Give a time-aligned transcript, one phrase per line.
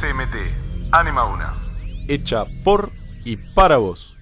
[0.00, 1.52] SMT, Anima Una.
[2.08, 2.88] Hecha por
[3.22, 4.16] y para vos.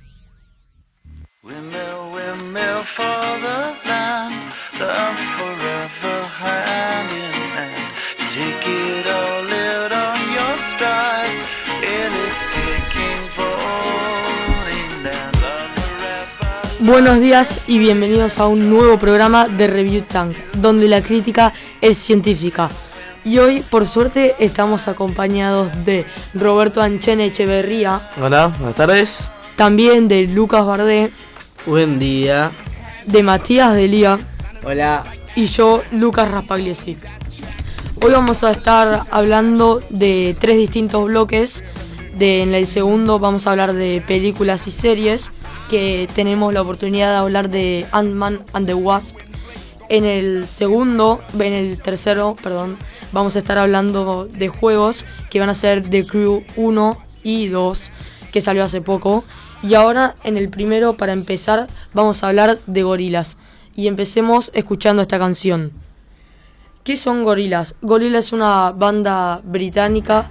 [16.81, 21.99] Buenos días y bienvenidos a un nuevo programa de Review Tank, donde la crítica es
[21.99, 22.69] científica.
[23.29, 28.01] Y hoy, por suerte, estamos acompañados de Roberto Anchen Echeverría.
[28.19, 29.19] Hola, buenas tardes.
[29.55, 31.13] También de Lucas Bardé.
[31.67, 32.51] Buen día.
[33.05, 34.19] De Matías Delía.
[34.65, 35.05] Hola.
[35.37, 36.97] Y yo, Lucas Raspagliesi.
[38.03, 41.63] Hoy vamos a estar hablando de tres distintos bloques.
[42.15, 45.33] De, en el segundo vamos a hablar de películas y series,
[45.69, 49.19] que tenemos la oportunidad de hablar de Ant-Man and the Wasp.
[49.91, 52.79] En el segundo, en el tercero, perdón,
[53.13, 57.93] vamos a estar hablando de juegos que van a ser The Crew 1 y 2,
[58.33, 59.25] que salió hace poco.
[59.63, 63.37] Y ahora en el primero, para empezar, vamos a hablar de gorilas.
[63.75, 65.73] Y empecemos escuchando esta canción.
[66.85, 67.75] ¿Qué son gorilas?
[67.83, 70.29] Gorillaz es una banda británica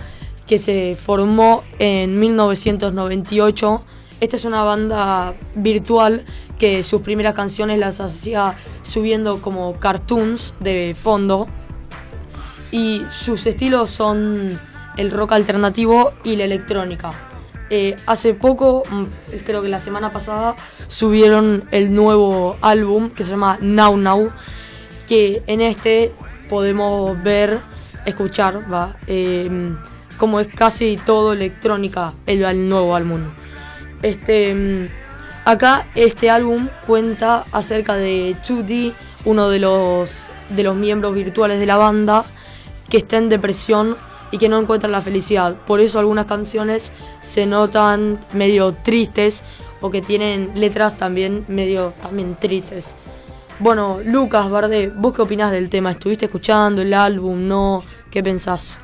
[0.47, 3.83] que se formó en 1998.
[4.19, 6.25] Esta es una banda virtual
[6.57, 11.47] que sus primeras canciones las hacía subiendo como cartoons de fondo.
[12.71, 14.59] Y sus estilos son
[14.97, 17.11] el rock alternativo y la electrónica.
[17.69, 19.03] Eh, hace poco, mm,
[19.45, 20.55] creo que la semana pasada,
[20.87, 24.31] subieron el nuevo álbum que se llama Now Now,
[25.07, 26.13] que en este
[26.47, 27.59] podemos ver,
[28.05, 29.49] escuchar, va, eh,
[30.17, 33.21] como es casi todo electrónica el, nuevo álbum.
[34.01, 34.87] Este, mm,
[35.45, 38.93] acá este álbum cuenta acerca de 2D,
[39.25, 42.23] uno de los, de los miembros virtuales de la banda,
[42.89, 43.95] que está en depresión
[44.31, 45.55] y que no encuentra la felicidad.
[45.65, 46.91] Por eso algunas canciones
[47.21, 49.43] se notan medio tristes
[49.81, 52.95] o que tienen letras también medio también tristes.
[53.59, 55.91] Bueno, Lucas Barde, ¿vos qué opinás del tema?
[55.91, 57.47] ¿Estuviste escuchando el álbum?
[57.47, 57.83] ¿No?
[58.11, 58.79] ¿Qué pensás?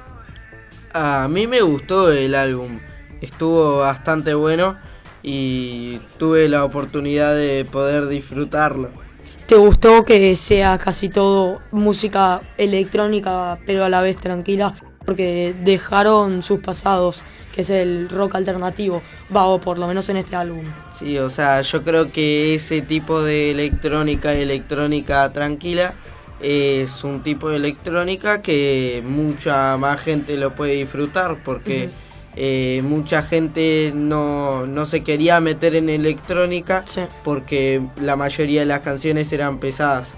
[0.93, 2.79] A mí me gustó el álbum,
[3.21, 4.77] estuvo bastante bueno
[5.23, 9.02] y tuve la oportunidad de poder disfrutarlo.
[9.47, 14.75] ¿Te gustó que sea casi todo música electrónica pero a la vez tranquila?
[15.05, 19.01] Porque dejaron sus pasados, que es el rock alternativo,
[19.35, 20.63] va, o por lo menos en este álbum.
[20.91, 25.93] Sí, o sea, yo creo que ese tipo de electrónica, electrónica tranquila,
[26.39, 31.89] es un tipo de electrónica que mucha más gente lo puede disfrutar porque
[32.35, 37.01] eh, mucha gente no, no, se quería meter en electrónica Sí.
[37.23, 40.15] porque la mayoría de las canciones eran pesadas.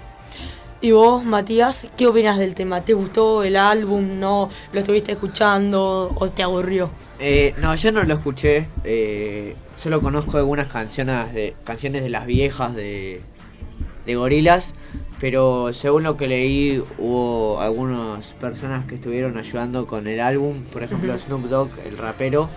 [0.80, 2.82] ¿Y vos, Matías, qué opinas del tema?
[2.84, 4.18] ¿Te gustó el álbum?
[4.20, 4.50] ¿No?
[4.72, 6.90] ¿Lo estuviste escuchando o te aburrió?
[7.18, 8.68] Eh, no, yo no lo escuché.
[8.84, 13.20] eh, solo conozco algunas canciones de canciones de las viejas de,
[14.06, 14.74] de gorilas.
[15.20, 20.62] Pero según lo que leí, hubo algunas personas que estuvieron ayudando con el álbum.
[20.72, 21.18] Por ejemplo.
[21.18, 22.48] Snoop Dogg, el rapero,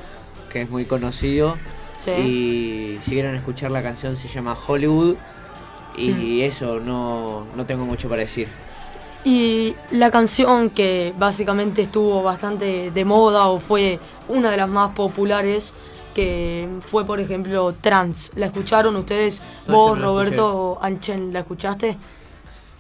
[0.52, 1.56] que es muy conocido.
[1.98, 2.12] Sí.
[2.12, 5.16] Y si quieren escuchar la canción, se llama Hollywood.
[5.98, 8.48] Y eso, no, no tengo mucho para decir.
[9.24, 14.00] Y la canción que básicamente estuvo bastante de moda o fue
[14.30, 15.74] una de las más populares,
[16.16, 18.32] que fue por ejemplo Trans.
[18.36, 19.42] ¿La escucharon ustedes?
[19.68, 21.98] No, ¿Vos, no Roberto Anchen, la escuchaste?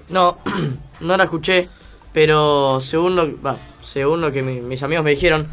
[0.10, 0.38] No,
[1.02, 1.68] no la escuché,
[2.14, 5.48] pero según lo, va, según lo que mi- mis amigos me dijeron,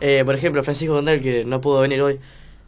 [0.00, 2.18] eh, por ejemplo, Francisco Gondel, que no pudo venir hoy,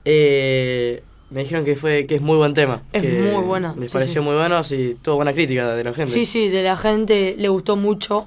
[0.05, 2.83] eh, me dijeron que fue que es muy buen tema.
[2.93, 4.27] Es que muy buena, sí, pareció sí.
[4.29, 6.13] muy bueno y tuvo buena crítica de la gente.
[6.13, 8.27] Sí, sí, de la gente le gustó mucho.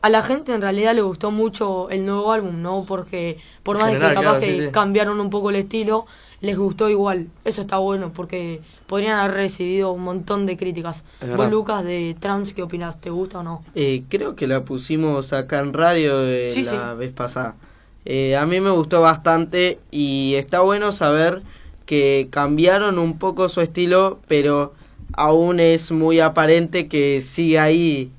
[0.00, 2.84] A la gente en realidad le gustó mucho el nuevo álbum, ¿no?
[2.86, 4.70] Porque por En más de general, que capaz claro, que sí, sí.
[4.72, 6.06] cambiaron un poco el estilo,
[6.40, 7.26] les gustó igual.
[7.44, 11.04] Eso está bueno porque podrían haber recibido un montón de críticas.
[11.36, 11.50] Vos.
[11.50, 13.00] Lucas, de Trans, ¿qué opinas?
[13.00, 13.64] ¿Te gusta o no?
[13.74, 16.98] Eh, creo que la pusimos acá en radio eh, Sí, la sí.
[16.98, 17.56] vez pasada.
[18.04, 21.42] Eh, a mí me gustó bastante y está bueno saber
[21.86, 24.74] que cambiaron un poco su estilo, pero
[25.14, 28.12] aún es muy aparente que sigue ahí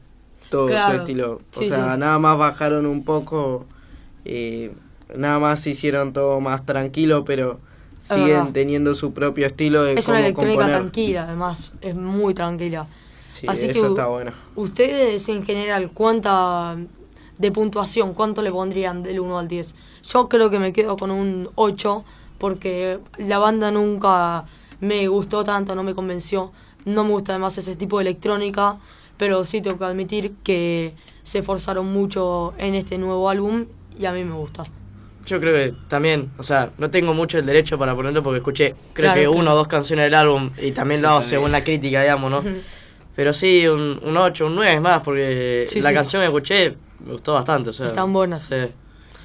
[0.50, 0.94] todo Claro.
[0.94, 1.34] su estilo.
[1.36, 2.00] O Sí, sea, sí.
[2.00, 3.66] nada más bajaron un poco,
[4.26, 4.72] eh,
[5.16, 7.60] nada más hicieron todo más tranquilo, pero
[8.00, 8.50] siguen verdad.
[8.54, 10.80] teniendo su propio estilo de Es una electrónica componer.
[10.82, 11.74] tranquila, además.
[11.82, 12.88] Es muy tranquila.
[13.26, 14.32] Sí, Así eso que está bueno.
[14.56, 16.78] Ustedes en general, ¿cuánta
[17.38, 19.76] de puntuación, cuánto le pondrían del 1 al 10?
[20.12, 22.04] Yo creo que me quedo con un 8
[22.40, 24.46] porque la banda nunca
[24.80, 26.52] me gustó tanto, no me convenció.
[26.86, 28.78] No me gusta además ese tipo de electrónica,
[29.20, 33.66] pero sí tengo que admitir que se esforzaron mucho en este nuevo álbum
[34.00, 34.64] y a mí me gusta.
[35.28, 38.70] Yo creo que también, o sea, no tengo mucho el derecho para ponerlo porque escuché,
[38.94, 39.40] creo Claro, que claro.
[39.40, 41.30] una o dos canciones del álbum y también Sí, lo hago también.
[41.40, 42.44] según la crítica, digamos, ¿no?
[43.16, 45.96] Pero sí, un, un 8, un 9 es más, porque Sí, la sí.
[45.96, 46.76] canción que escuché
[47.06, 47.88] me gustó bastante, o sea.
[47.88, 48.42] Están buenas.
[48.44, 48.56] Sí.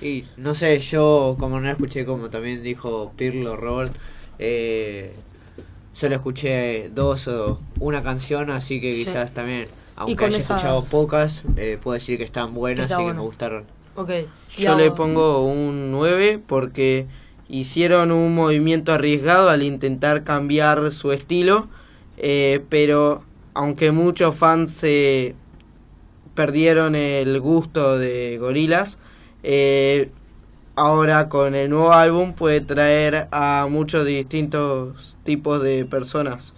[0.06, 3.94] Y no sé, yo como no escuché, como también dijo Pirlo, Robert,
[4.38, 5.14] eh,
[5.92, 9.04] solo escuché dos o una canción, así que Sí.
[9.04, 13.12] quizás también, aunque haya escuchado pocas, eh, puedo decir que están buenas Está y que
[13.14, 13.64] me gustaron.
[13.96, 14.10] Ok.
[14.56, 17.06] y Yo le pongo un 9 porque
[17.48, 21.68] hicieron un movimiento arriesgado al intentar cambiar su estilo,
[22.16, 23.22] eh, pero
[23.54, 25.34] aunque muchos fans se
[26.34, 28.98] perdieron el gusto de Gorilas,
[30.76, 36.52] ahora con el nuevo álbum puede traer a muchos distintos tipos de personas.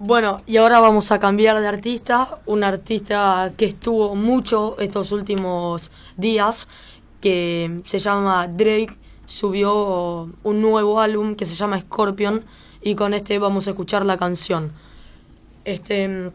[0.00, 2.38] Bueno, y ahora vamos a cambiar de artista.
[2.46, 6.68] Un artista que estuvo mucho estos últimos días,
[7.20, 8.96] que se llama Drake,
[9.26, 12.44] subió un nuevo álbum que se llama Scorpion
[12.80, 14.70] y con este vamos a escuchar la canción.
[15.64, 16.30] Este,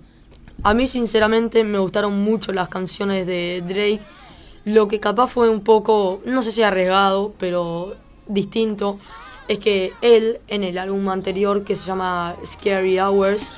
[0.61, 4.01] a mí sinceramente me gustaron mucho las canciones de Drake.
[4.65, 7.95] Lo que capaz fue un poco, no sé si arriesgado, pero
[8.27, 8.99] distinto,
[9.53, 13.51] es que él en el álbum anterior que se llama Scary Hours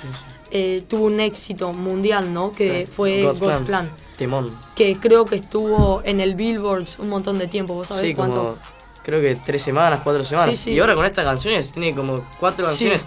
[0.51, 2.51] eh, tuvo un éxito mundial, ¿no?
[2.51, 2.91] Que Sí.
[2.91, 3.65] fue God's God's, Plan.
[3.65, 3.91] Plan.
[4.17, 4.45] Timón.
[4.75, 8.37] que creo que estuvo en el Billboard un montón de tiempo, ¿vos sabés Sí, cuánto?
[8.37, 8.55] como.
[9.03, 10.65] Creo que tres semanas, cuatro semanas.
[10.65, 13.05] Y ahora con estas canciones, tiene como cuatro canciones.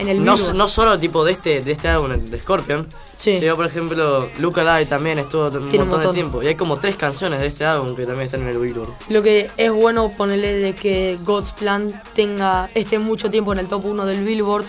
[0.00, 2.86] En el No, no solo tipo de este, de este álbum de Scorpion,
[3.16, 3.38] Sí.
[3.38, 6.06] sino por ejemplo Look Alive también estuvo un montón, un montón.
[6.08, 6.42] de tiempo.
[6.42, 8.90] Y hay como tres canciones de este álbum que también están en el Billboard.
[9.10, 13.68] Lo que es bueno ponerle de que God's Plan tenga esté mucho tiempo en el
[13.68, 14.64] top 1 del Billboard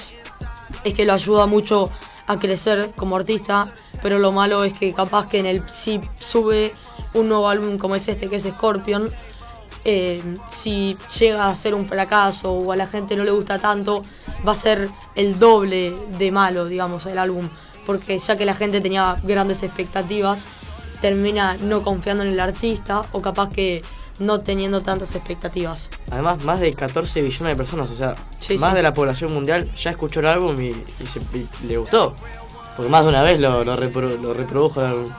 [0.84, 1.90] es que lo ayuda mucho
[2.28, 6.74] a crecer como artista, pero lo malo es que capaz que en el si sube
[7.14, 9.10] un nuevo álbum como es este que es Scorpion,
[9.84, 14.04] eh, si llega a ser un fracaso o a la gente no le gusta tanto,
[14.48, 17.50] va a ser el doble de malo, digamos, el álbum,
[17.86, 20.46] porque ya que la gente tenía grandes expectativas,
[21.02, 23.82] termina no confiando en el artista o capaz que
[24.20, 25.90] no teniendo tantas expectativas.
[26.12, 28.76] Además, más de 14 billones de personas, o sea, Sí, más sí.
[28.76, 32.16] de la población mundial ya escuchó el álbum y, y se- y le gustó.
[32.78, 35.12] Porque más de una vez lo, lo, repro- lo reprodujo el álbum.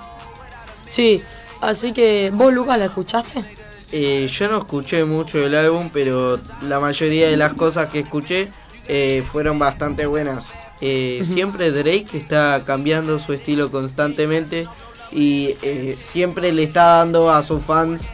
[0.89, 1.21] Sí,
[1.61, 3.45] así que vos Lucas la escuchaste?
[3.91, 8.51] Eh, yo no escuché mucho del álbum, pero la mayoría de las cosas que escuché
[8.89, 10.51] eh, fueron bastante buenas.
[10.81, 14.67] Eh, Siempre Drake está cambiando su estilo constantemente
[15.13, 18.09] y eh, siempre le está dando a sus fans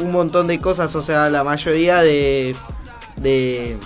[0.00, 0.94] un montón de cosas.
[0.94, 2.54] O sea, la mayoría de,
[3.16, 3.76] de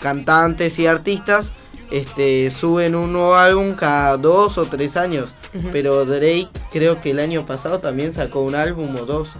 [0.00, 1.52] cantantes y artistas
[1.90, 5.34] este, suben un nuevo álbum cada dos o tres años.
[5.70, 9.34] Pero Drake creo que el año pasado también sacó un álbum o dos.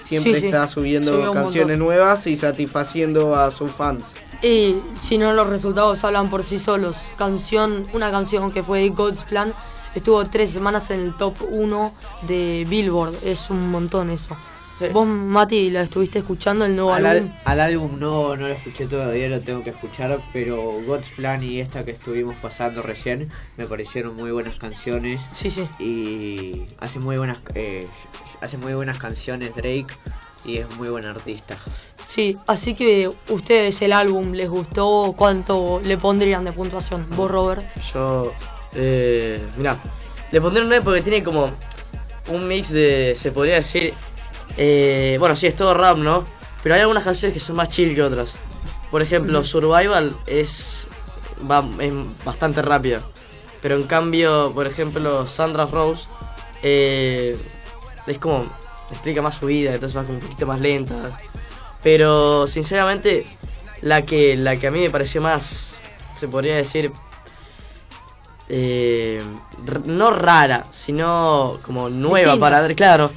[0.00, 0.46] Siempre Sí, sí.
[0.46, 4.14] está subiendo Subió canciones nuevas y satisfaciendo a sus fans.
[4.42, 6.96] Y si no, los resultados hablan por sí solos.
[7.16, 9.52] Canción, una canción que fue God's Plan
[9.94, 11.92] estuvo tres semanas en el top 1
[12.28, 13.14] de Billboard.
[13.24, 14.36] Es un montón eso.
[14.78, 14.86] Sí.
[14.92, 17.32] Vos, Mati, ¿la estuviste escuchando el nuevo Al, álbum?
[17.44, 20.56] al- al álbum no, no lo escuché todavía, lo tengo que escuchar, pero
[20.86, 25.68] God's Plan y esta que estuvimos pasando recién me parecieron muy buenas canciones Sí, sí.
[25.80, 27.88] y hace muy buenas eh,
[28.40, 29.88] hace muy buenas canciones Drake
[30.44, 31.56] y es muy buen artista.
[32.06, 37.06] Sí, así que ustedes el álbum les gustó, ¿cuánto le pondrían de puntuación?
[37.10, 37.64] Vos, Robert.
[37.92, 38.32] Yo,
[38.74, 39.76] eh, mirá,
[40.32, 41.50] le pondré un 9 porque tiene como
[42.30, 43.92] un mix de, se podría decir,
[44.56, 46.24] eh, bueno, sí, es todo rap, ¿no?
[46.62, 48.34] Pero hay algunas canciones que son más chill que otras.
[48.90, 50.86] Por ejemplo, Survival es,
[51.48, 51.92] va, es
[52.24, 53.00] bastante rápida.
[53.60, 56.06] Pero en cambio, por ejemplo, Sandra Rose
[56.62, 57.38] eh,
[58.06, 58.44] es como,
[58.90, 61.16] explica más su vida, entonces va como un poquito más lenta.
[61.82, 63.24] Pero sinceramente,
[63.82, 65.78] la que, la que a mí me pareció más,
[66.16, 66.90] se podría decir,
[68.48, 69.20] eh,
[69.86, 72.40] no rara, sino como nueva Distinta.
[72.40, 73.10] para claro,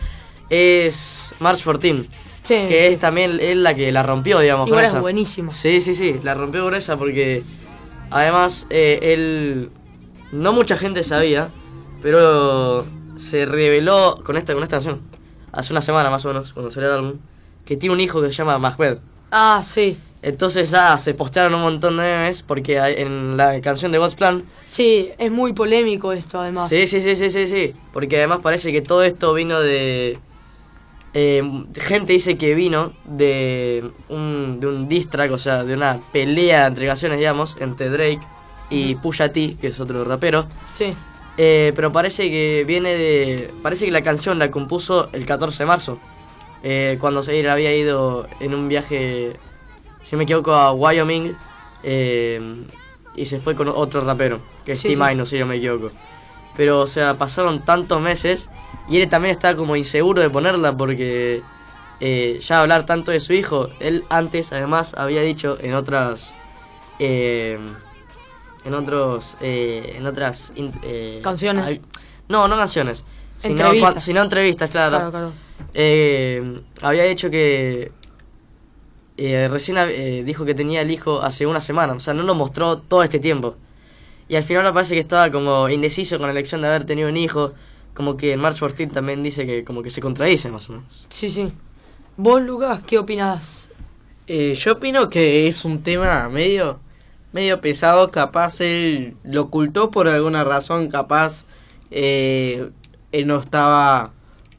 [0.50, 2.08] es March 14,
[2.44, 2.94] Sí, que sí.
[2.94, 5.00] es también es la que la rompió, digamos, Igual con es esa.
[5.00, 5.54] buenísimo.
[5.54, 7.44] Sí, sí, sí, la rompió por esa porque
[8.10, 9.70] además eh, él
[10.32, 11.50] no mucha gente sabía,
[12.02, 12.86] pero
[13.16, 15.02] se reveló con esta con esta canción
[15.52, 17.14] hace una semana más o menos cuando salió el álbum
[17.66, 18.98] que tiene un hijo que se llama Mahmed.
[19.32, 19.98] Ah, sí.
[20.24, 24.44] Entonces ya se postearon un montón de memes porque en la canción de God's Plan
[24.68, 26.70] Sí, es muy polémico esto además.
[26.70, 27.74] Sí, sí, sí, sí, sí, sí.
[27.92, 30.20] Porque además parece que todo esto vino de...
[31.14, 36.00] eh, gente dice que vino de un, de un diss track, o sea, de una
[36.12, 38.22] pelea entre canciones, digamos, entre Drake
[38.70, 40.46] y Pusha T, que es otro rapero.
[40.72, 40.94] Sí.
[41.44, 43.52] Eh, pero parece que viene de...
[43.64, 45.98] Parece que la canción la compuso el 14 de marzo.
[46.62, 49.34] eh, cuando se había ido en un viaje,
[50.04, 51.36] si me equivoco, a Wyoming
[51.82, 52.40] eh,
[53.16, 54.94] y se fue con otro rapero, que es Sí, T.
[54.94, 55.26] sí.
[55.26, 55.90] Si no me equivoco.
[56.56, 58.48] Pero, o sea, pasaron tantos meses
[58.88, 61.42] y él también está como inseguro de ponerla porque
[62.00, 66.36] eh, ya hablar tanto de su hijo, él antes además había dicho en otras...
[67.00, 67.58] eh,
[68.66, 71.80] en otros eh, en otras in- eh, Canciones.
[72.30, 73.04] no no canciones
[73.38, 73.96] sino, Entrevistas.
[73.96, 75.32] cua- sino entrevistas claro, Claro, claro.
[75.74, 77.92] Eh, había dicho que
[79.18, 82.36] eh, recién eh, dijo que tenía el hijo hace una semana o sea no lo
[82.36, 83.56] mostró todo este tiempo
[84.28, 87.10] y al final ahora parece que estaba como indeciso con la elección de haber tenido
[87.10, 87.54] un hijo
[87.94, 91.06] como que en March 14 también dice que como que se contradice más o menos
[91.10, 91.52] Sí, sí.
[92.18, 93.70] Vos, Lucas, ¿qué opinás?
[94.28, 96.80] Eh, yo opino que es un tema medio
[97.32, 101.44] medio pesado, capaz él lo ocultó por alguna razón, capaz
[101.92, 102.72] eh,
[103.12, 104.14] él no estaba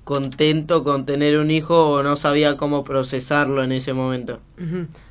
[0.04, 4.40] contento con tener un hijo o no sabía cómo procesarlo en ese momento.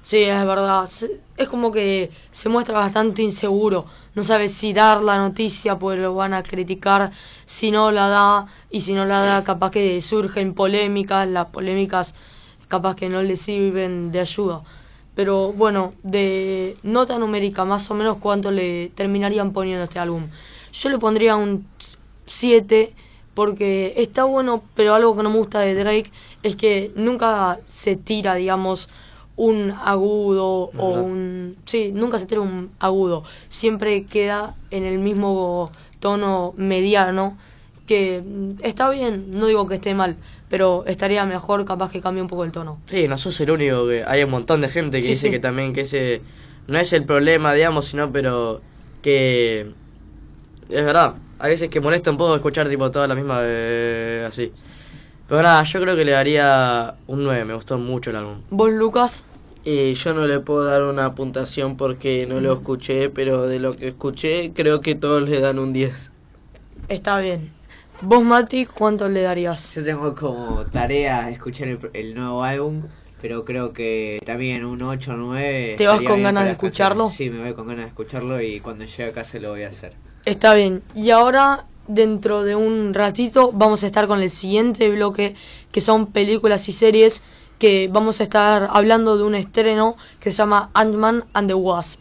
[0.01, 0.89] Sí, es verdad.
[1.37, 3.85] Es como que se muestra bastante inseguro.
[4.15, 7.11] No sabe si dar la noticia, pues lo van a criticar.
[7.45, 11.27] Si no la da, y si no la da, capaz que surgen polémicas.
[11.27, 12.13] Las polémicas,
[12.67, 14.61] capaz que no le sirven de ayuda.
[15.15, 20.27] Pero bueno, de nota numérica, más o menos, ¿cuánto le terminarían poniendo a este álbum?
[20.71, 21.65] Yo le pondría un
[22.25, 22.93] 7
[23.33, 26.11] porque está bueno, pero algo que no me gusta de Drake
[26.43, 28.89] es que nunca se tira, digamos,
[29.35, 31.57] un agudo o un...
[31.65, 33.23] Sí, nunca se tira un agudo.
[33.49, 37.37] Siempre queda en el mismo tono mediano,
[37.87, 38.23] que
[38.63, 40.15] está bien, no digo que esté mal,
[40.51, 42.77] pero estaría mejor capaz que cambie un poco el tono.
[42.85, 45.31] Sí, no sos el único, que hay un montón de gente que Sí, dice sí.
[45.31, 46.21] que también que ese
[46.67, 48.61] no es el problema, digamos, sino pero
[49.01, 49.71] que
[50.69, 54.51] es verdad, a veces que molesta un poco escuchar tipo toda la misma eh, así.
[55.29, 58.41] Pero nada, yo creo que le daría un 9, me gustó mucho el álbum.
[58.49, 59.23] ¿Vos, Lucas?
[59.63, 63.73] Eh, yo no le puedo dar una puntuación porque no lo escuché, pero de lo
[63.73, 66.11] que escuché creo que todos le dan un 10.
[66.89, 67.51] Está bien.
[68.03, 69.71] ¿Vos, Mati, cuánto le darías?
[69.75, 72.81] Yo tengo como tarea escuchar el, el nuevo álbum,
[73.21, 75.75] pero creo que también un 8 o 9.
[75.77, 76.51] ¿Te vas con ganas de canciones.
[76.53, 77.09] escucharlo?
[77.11, 79.69] Sí, me voy con ganas de escucharlo y cuando llegue a casa lo voy a
[79.69, 79.93] hacer.
[80.25, 80.81] Está bien.
[80.95, 85.35] Y ahora, dentro de un ratito, vamos a estar con el siguiente bloque,
[85.71, 87.21] que son películas y series,
[87.59, 92.00] que vamos a estar hablando de un estreno que se llama Ant-Man and the Wasp.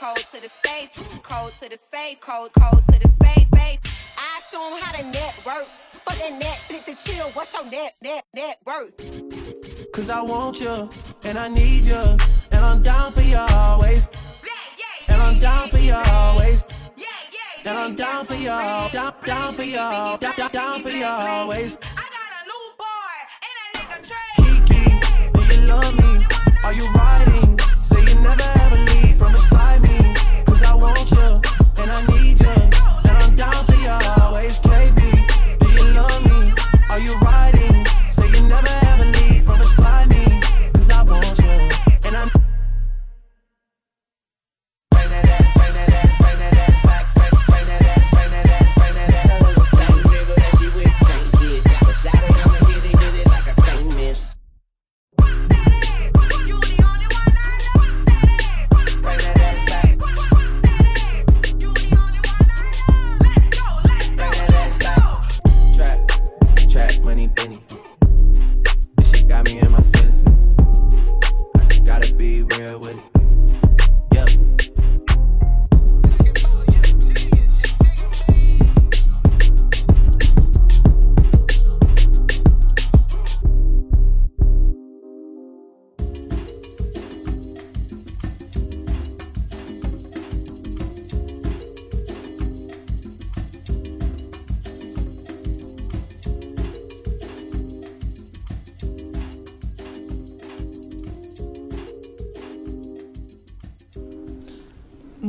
[0.00, 3.12] Card in the code to the safe, cold to the safe, cold, code to the
[3.22, 3.78] safe, safe.
[4.16, 5.66] I show 'em how to network.
[6.04, 7.28] Fuck that Netflix and chill.
[7.34, 8.94] What's your net, net, net worth?
[9.92, 10.88] Cause I want you
[11.24, 12.02] and I need you.
[12.50, 14.08] And I'm down for you always.
[15.08, 16.64] And I'm down for you always.
[17.66, 21.76] And I'm down for you, down, down for you, down, down, down for you always.
[24.36, 24.82] Kiki,
[25.34, 26.26] do you love me?
[26.64, 27.58] Are you riding?
[27.82, 28.59] Say you never
[31.00, 32.48] want you and I need you.
[32.48, 34.19] And I'm down for you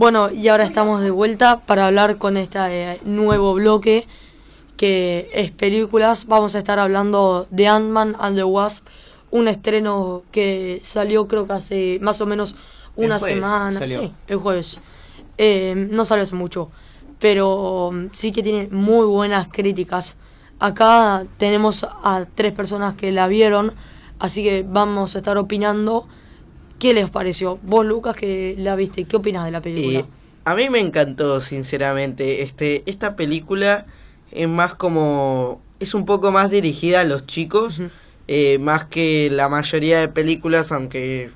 [0.01, 4.07] Bueno, y ahora estamos de vuelta para hablar con este eh, nuevo bloque
[4.75, 6.25] que es películas.
[6.25, 8.83] Vamos a estar hablando de Ant-Man and the Wasp,
[9.29, 12.55] un estreno que salió creo que hace más o menos
[12.95, 13.77] una semana.
[13.77, 13.99] salió.
[13.99, 14.79] Sí, el jueves.
[15.37, 16.71] Eh, no salió hace mucho,
[17.19, 20.15] pero sí que tiene muy buenas críticas.
[20.57, 23.71] Acá tenemos a tres personas que la vieron,
[24.17, 26.07] así que vamos a estar opinando.
[26.81, 27.59] ¿Qué les pareció?
[27.61, 29.99] Vos, Lucas, que la viste, ¿qué opinas de la película?
[29.99, 30.05] Eh,
[30.45, 32.41] a mí me encantó, sinceramente.
[32.41, 33.85] Este, esta película
[34.31, 35.61] es más como.
[35.79, 37.79] es un poco más dirigida a los chicos.
[38.27, 41.29] Eh, más que la mayoría de películas, aunque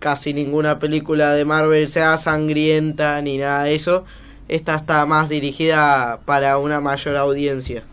[0.00, 4.04] casi ninguna película de Marvel sea sangrienta ni nada de eso.
[4.48, 7.84] Esta está más dirigida para una mayor audiencia.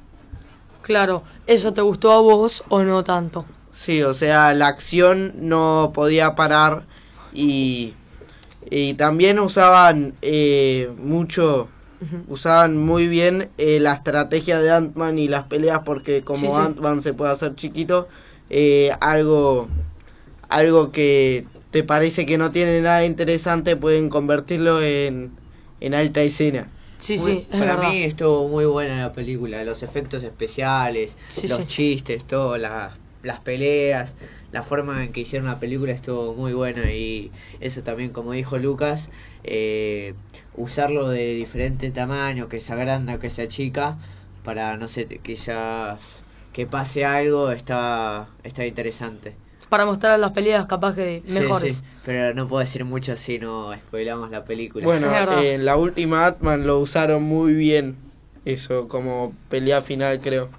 [0.81, 3.45] Claro, ¿eso te gustó a vos o no tanto?
[3.73, 6.83] Sí, o sea, la acción no podía parar
[7.33, 7.93] y,
[8.69, 11.69] y también usaban eh, mucho,
[12.27, 16.61] usaban muy bien eh, la estrategia de Ant-Man y las peleas porque como Sí, sí.
[16.61, 18.07] Ant-Man se puede hacer chiquito,
[18.49, 19.67] eh, algo,
[20.49, 25.31] algo que te parece que no tiene nada interesante pueden convertirlo en,
[25.79, 26.67] en alta escena.
[26.97, 27.91] Sí, Muy- sí, es para verdad.
[27.91, 31.65] mí estuvo muy buena la película, los efectos especiales, Sí, los sí.
[31.67, 34.15] chistes, todo, las, las peleas,
[34.51, 38.57] la forma en que hicieron la película estuvo muy buena y eso también, como dijo
[38.57, 39.09] Lucas,
[39.43, 40.13] eh,
[40.55, 43.97] usarlo de diferente tamaño, que sea grande o que sea chica,
[44.43, 49.35] para, no sé, quizás que pase algo, está, está interesante.
[49.69, 51.75] Para mostrar las peleas capaz que Sí, mejores.
[51.75, 54.83] sí, pero no puedo decir mucho si no spoilamos la película.
[54.83, 57.95] Bueno, en la última Ant-Man lo usaron muy bien,
[58.45, 60.49] eso como pelea final creo.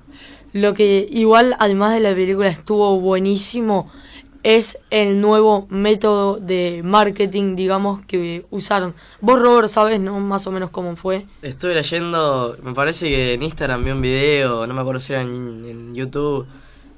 [0.52, 3.90] Lo que igual, además de la película, estuvo buenísimo
[4.42, 8.94] es el nuevo método de marketing, digamos, que usaron.
[9.20, 10.18] Vos, Robert, sabes, ¿no?
[10.20, 11.26] Más o menos cómo fue.
[11.42, 15.22] Estuve leyendo, me parece que en Instagram vi un video, no me acuerdo si era
[15.22, 16.46] en, en YouTube,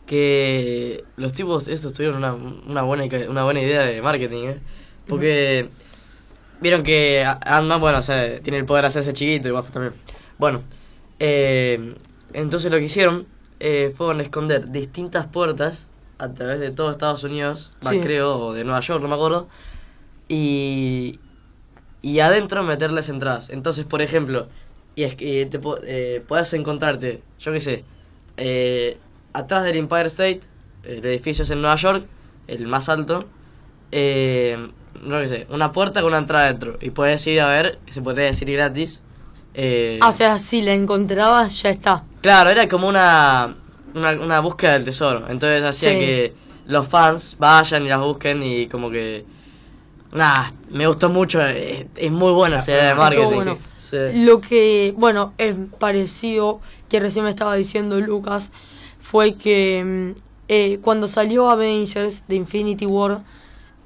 [0.06, 4.60] que los tipos estos tuvieron una, una buena una buena idea de marketing, ¿eh?
[5.08, 5.68] Porque
[6.60, 9.94] vieron que Ant-Man, bueno, o sea, tiene el poder de hacerse chiquito y Wasp también.
[10.38, 10.62] Bueno,
[11.18, 11.94] eh,
[12.32, 13.26] entonces lo que hicieron
[13.64, 18.00] eh, fueron esconder distintas puertas a través de todo Estados Unidos, Sí.
[18.00, 19.48] creo, o de Nueva York, no me acuerdo,
[20.28, 21.18] y
[22.04, 23.48] y adentro meterles entradas.
[23.50, 24.48] Entonces, por ejemplo,
[24.96, 27.84] y es que te po- eh, puedes encontrarte, yo qué sé,
[28.36, 28.98] eh,
[29.32, 30.40] atrás del Empire State,
[30.82, 32.04] el edificio es en Nueva York,
[32.48, 33.24] el más alto,
[33.92, 34.68] eh,
[35.04, 36.76] no qué sé, una puerta con una entrada dentro.
[36.80, 39.00] Y puedes ir a ver, se puede decir gratis.
[39.54, 42.04] eh, Ah, o sea, si la encontrabas, ya está.
[42.22, 43.54] Claro, era como una,
[43.94, 45.26] una, una búsqueda del tesoro.
[45.28, 45.98] Entonces hacía Sí.
[45.98, 46.34] que
[46.66, 49.24] los fans vayan y las busquen y como que...
[50.12, 51.40] Nada, me gustó mucho.
[51.44, 53.34] Es, es muy buena esa idea de marketing.
[53.34, 53.58] bueno.
[53.78, 53.96] sí.
[54.14, 58.52] Lo que, bueno, es parecido que recién me estaba diciendo Lucas,
[59.00, 59.82] fue que
[60.14, 63.22] mm, eh, cuando salió Avengers de Infinity War,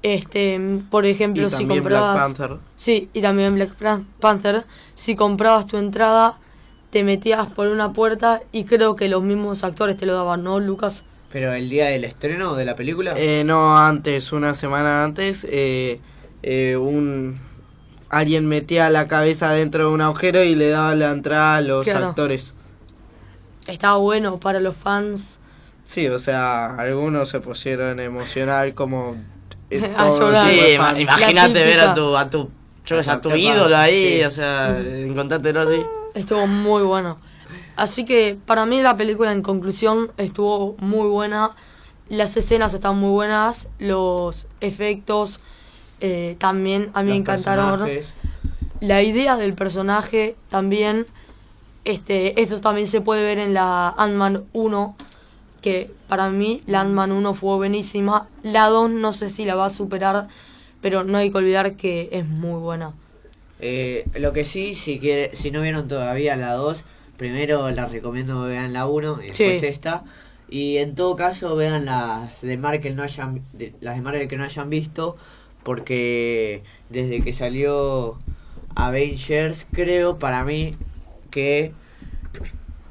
[0.03, 2.35] este, por ejemplo, Y si también Black comprabas...
[2.35, 2.59] Panther.
[2.75, 3.75] Sí, y también Black
[4.21, 6.39] Panther, si comprabas tu entrada,
[6.97, 10.61] te metías por una puerta y creo que los mismos actores te lo daban, ¿no,
[10.61, 11.05] Lucas?
[11.31, 13.13] Pero el día del estreno de la película...
[13.19, 16.01] Eh, no, antes, una semana antes, eh,
[16.43, 17.35] eh, un
[18.09, 21.85] alguien metía la cabeza dentro de un agujero y le daba la entrada a los
[21.85, 22.07] Claro.
[22.07, 22.55] actores.
[23.67, 25.39] Estaba bueno para los fans.
[25.85, 29.17] Sí, o sea, algunos se pusieron emocional como
[29.69, 32.49] eh, Sí, imagínate ver a tu, a tu,
[32.87, 34.25] yo a tu ídolo ahí, sí.
[34.25, 35.83] o sea, encontrártelo así.
[36.17, 37.19] Estuvo muy bueno.
[37.77, 41.51] Así que para mí la película en conclusión estuvo muy buena.
[42.09, 45.41] Las escenas están muy buenas, los efectos
[46.01, 47.71] eh, también a mí me encantaron.
[47.71, 48.15] personajes.
[48.81, 51.07] La idea del personaje también,
[51.85, 54.97] este, esto también se puede ver en la Ant-Man 1,
[55.61, 58.29] que para mí la Ant-Man 1 fue buenísima.
[58.43, 60.29] La 2 no sé si la va a superar,
[60.81, 62.93] pero no hay que olvidar que es muy buena.
[63.61, 66.85] Eh, lo que sí, si quiere, si no vieron todavía la 2,
[67.17, 69.67] primero les recomiendo que vean la 1 y después Sí.
[69.67, 70.05] esta.
[70.49, 74.37] Y en todo caso vean las de Marvel no hayan de- las de Marvel que
[74.37, 75.17] no hayan visto
[75.65, 78.19] porque desde que salió
[78.77, 80.71] Avengers creo para mí
[81.31, 81.73] que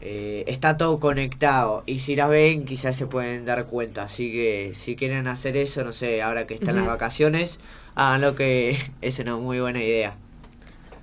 [0.01, 4.71] eh, está todo conectado y si las ven quizás se pueden dar cuenta así que
[4.75, 6.91] si quieren hacer eso no sé ahora que están las Ujú.
[6.91, 7.59] vacaciones
[7.95, 10.17] háganlo que es una muy buena idea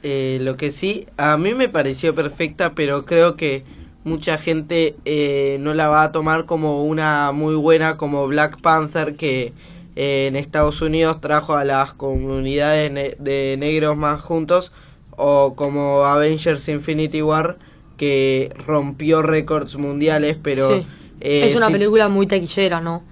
[0.03, 3.65] Eh, lo que sí, a mí me pareció perfecta, pero creo que
[4.05, 9.15] mucha gente eh, no la va a tomar como una muy buena como Black Panther
[9.15, 9.53] que
[9.95, 14.73] eh, en Estados Unidos trajo a las comunidades ne- de negros más juntos,
[15.17, 17.59] o como Avengers Infinity War,
[17.97, 20.69] que rompió récords mundiales, pero...
[20.69, 20.87] Sí.
[21.21, 23.05] eh, es una sí- película muy taquillera, ¿no?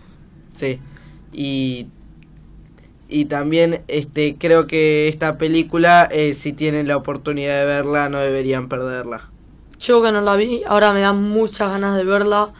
[0.55, 0.81] Sí.
[1.33, 1.87] Y,
[3.11, 8.19] y también este creo que esta película, eh, si tienen la oportunidad de verla, no
[8.21, 9.31] deberían perderla.
[9.81, 12.53] Yo que no la vi, ahora me dan muchas ganas de verla.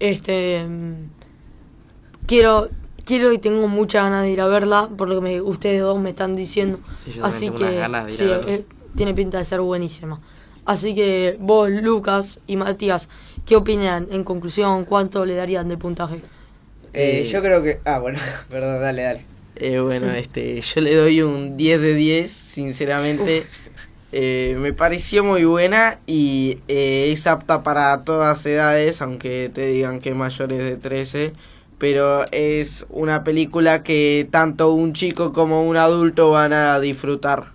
[0.00, 0.94] Este mm,
[2.26, 2.68] quiero
[3.04, 5.98] quiero y tengo muchas ganas de ir a verla por lo que me- ustedes dos
[6.00, 6.78] me están diciendo.
[6.98, 8.64] Sí, yo Así tengo que unas ganas de ir sí, a eh,
[8.96, 10.20] tiene pinta de ser buenísima.
[10.64, 13.08] Así que vos, Lucas y Matías,
[13.44, 14.84] ¿qué opinan en conclusión?
[14.86, 16.22] ¿Cuánto le darían de puntaje?
[16.94, 17.80] Eh, yo creo que...
[17.84, 19.33] Ah, bueno, perdón, dale, dale.
[19.56, 23.44] Eh, bueno, este, yo le doy un 10 de 10, sinceramente.
[24.16, 29.98] Eh, me pareció muy buena y eh, es apta para todas edades, aunque te digan
[29.98, 31.32] que mayores de 13.
[31.78, 37.46] Pero es una película que tanto un chico como un adulto van a disfrutar.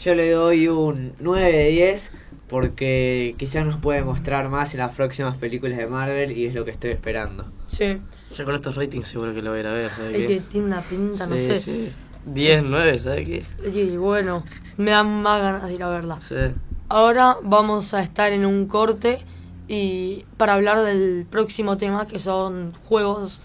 [0.00, 2.12] Yo le doy un 9 de 10
[2.50, 6.64] porque quizás nos puede mostrar más en las próximas películas de Marvel y es lo
[6.64, 7.44] que estoy esperando.
[7.68, 7.98] Sí.
[8.36, 10.26] Ya con estos ratings seguro que lo voy a ir a ver, ¿sabes Es qué?
[10.26, 11.58] que tiene una pinta, no sé.
[11.60, 11.90] sí.
[12.26, 13.44] 10, 9, ¿sabes qué?
[13.74, 14.44] Y bueno,
[14.76, 16.20] me dan más ganas de ir a verla.
[16.20, 16.34] Sí.
[16.88, 19.20] Ahora vamos a estar en un corte
[19.68, 23.40] y para hablar del próximo tema que son juegos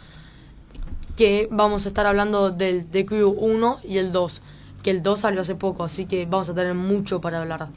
[1.16, 4.42] que vamos a estar hablando del The Crew 1 y el 2,
[4.84, 7.70] que el 2 salió hace poco, así que vamos a tener mucho para hablar.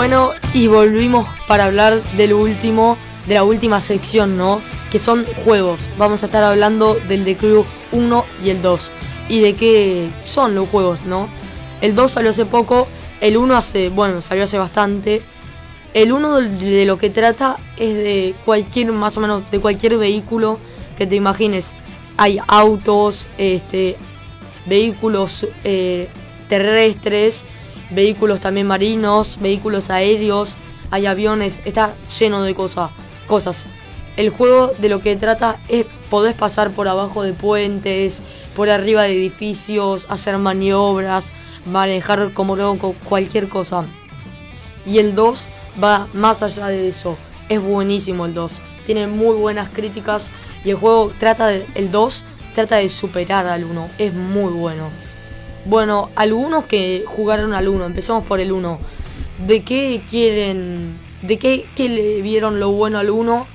[0.00, 4.62] Bueno, y volvimos para hablar del último, de la última sección, ¿no?
[4.90, 5.90] Que son juegos.
[5.98, 8.92] Vamos a estar hablando del The Crew 1 y el 2.
[9.28, 11.28] Y de qué son los juegos, ¿no?
[11.82, 12.88] El 2 salió hace poco,
[13.20, 15.20] el 1 hace, bueno, salió hace bastante.
[15.92, 20.58] El 1 de- lo que trata es de cualquier, más o menos, de cualquier vehículo
[20.96, 21.72] que te imagines.
[22.16, 23.98] Hay autos, este,
[24.64, 26.08] vehículos eh,
[26.48, 27.44] terrestres,
[27.90, 30.56] vehículos también marinos, vehículos aéreos,
[30.90, 32.90] hay aviones, está lleno de cosas,
[33.26, 33.64] cosas.
[34.16, 38.22] El juego de lo que trata es podés pasar por abajo de puentes,
[38.56, 41.32] por arriba de edificios, hacer maniobras,
[41.64, 43.84] manejar como loco, cualquier cosa.
[44.84, 45.46] Y el 2
[45.82, 47.16] va más allá de eso.
[47.48, 48.60] Es buenísimo el 2.
[48.86, 50.30] Tiene muy buenas críticas
[50.64, 52.24] y el juego trata de, el 2
[52.54, 53.88] trata de superar al 1.
[53.98, 54.90] Es muy bueno.
[55.66, 58.80] Bueno, algunos que jugaron al 1, empecemos por el 1.
[59.46, 60.98] ¿De qué quieren?
[61.22, 63.46] ¿De qué, qué le vieron lo bueno al 1?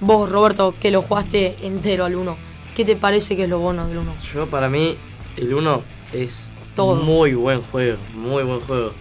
[0.00, 2.36] Vos, Roberto, que lo jugaste entero al 1.
[2.74, 4.14] ¿Qué te parece que es lo bueno del 1?
[4.34, 4.96] Yo, para mí,
[5.36, 5.82] el 1
[6.12, 6.96] es Todo.
[6.96, 7.96] muy buen juego.
[8.14, 8.92] Muy buen juego.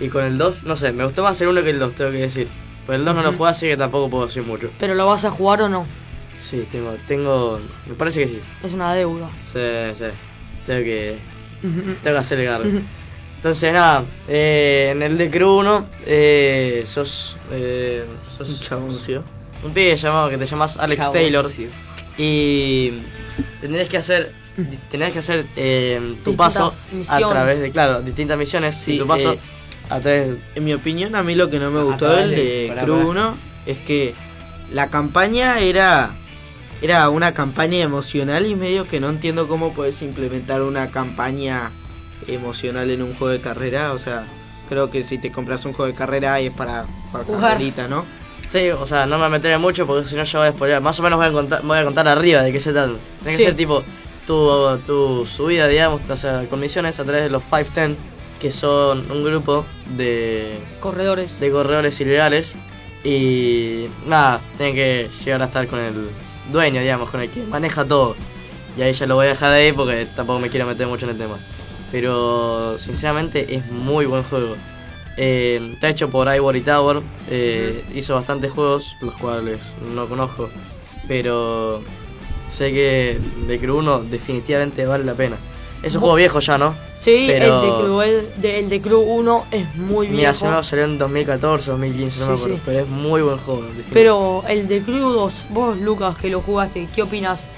[0.00, 2.10] Y con el 2, no sé, me gustó más el 1 que el 2, tengo
[2.10, 2.48] que decir.
[2.86, 4.70] Pero el 2 no lo jugué, así que tampoco puedo decir mucho.
[4.78, 5.84] ¿Pero lo vas a jugar o no?
[6.40, 7.60] Sí, tengo, tengo.
[7.86, 8.40] Me parece que sí.
[8.62, 9.28] Es una deuda.
[9.42, 9.60] Sí,
[9.94, 10.06] sí.
[10.66, 11.18] Tengo que.
[11.62, 12.64] Tengo que hacerle garra.
[13.36, 17.36] Entonces, nada, eh, en el de Crew 1, eh, sos.
[17.50, 18.04] Eh,
[18.36, 19.24] sos Un chaboncio.
[19.64, 21.50] un pibe llamado que te llamas Alex Chabón, Taylor.
[21.50, 21.68] sí.
[22.18, 22.92] Y
[23.60, 24.32] tendrías que hacer.
[24.90, 26.74] Tendrías que hacer eh, tu Distintas paso
[27.08, 28.76] a través de, claro, distintas misiones.
[28.76, 29.38] Sí, y tu paso eh,
[29.88, 32.96] a través En mi opinión, a mí lo que no me gustó del de Crew
[32.96, 33.08] pará.
[33.08, 34.14] 1 es que
[34.70, 36.10] la campaña era
[36.82, 41.70] era una campaña emocional y medio que no entiendo cómo puedes implementar una campaña
[42.26, 43.92] emocional en un juego de carrera.
[43.92, 44.24] O sea,
[44.68, 48.04] creo que si te compras un juego de carrera es para, para carrerita, ¿no?
[48.48, 50.82] Sí, o sea, no me meteré mucho porque si no yo voy a spoilear.
[50.82, 52.92] Más o menos voy a contar, voy a contar arriba de qué se trata.
[53.22, 53.44] Tiene que Sí.
[53.44, 53.82] ser tipo
[54.26, 57.96] tu, tu subida, digamos, o sea, con misiones a través de los 510,
[58.40, 59.64] que son un grupo
[59.96, 61.38] de, Corredores.
[61.40, 62.54] de corredores ilegales.
[63.04, 66.08] Y nada, tienen que llegar a estar con el
[66.50, 68.16] dueño, digamos, con el que maneja todo.
[68.76, 71.04] Y ahí ya lo voy a dejar de ahí porque tampoco me quiero meter mucho
[71.06, 71.38] en el tema.
[71.90, 74.56] Pero sinceramente es muy buen juego.
[75.18, 77.02] Eh, está hecho por Ivory Tower.
[77.28, 79.58] eh, Hizo bastantes juegos, los cuales
[79.94, 80.48] no conozco.
[81.06, 81.82] Pero
[82.50, 85.36] sé que de Crew 1 definitivamente vale la pena.
[85.82, 86.74] Es un juego viejo ya, ¿no?
[86.98, 90.46] Sí, Pero- el, de Crew, el, de, el de Crew 1 es muy Mira, viejo.
[90.46, 92.56] se me salió en 2014, 2015, no me Sí, acuerdo.
[92.56, 92.62] sí.
[92.64, 93.64] Pero es muy buen juego.
[93.92, 97.48] Pero el de Crew 2, vos Lucas que lo jugaste, ¿qué opinas?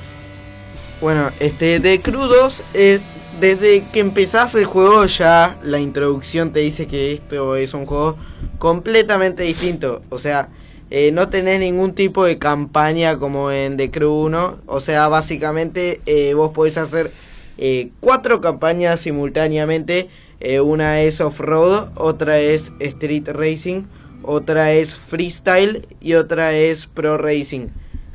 [1.00, 3.00] Bueno, este de Crew 2, eh,
[3.40, 8.16] desde que empezás el juego ya la introducción te dice que esto es un juego
[8.58, 10.00] completamente distinto.
[10.08, 10.48] O sea,
[10.90, 14.58] eh, no tenés ningún tipo de campaña como en The Crew 1.
[14.66, 17.10] O sea, básicamente eh, vos podés hacer
[17.58, 20.08] eh, cuatro campañas simultáneamente.
[20.40, 23.84] Eh, una es off-road, otra es street racing,
[24.22, 27.68] otra es freestyle y otra es pro racing.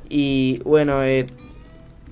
[0.10, 1.26] Y bueno, eh,